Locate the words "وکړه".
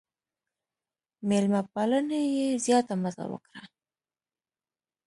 3.31-3.61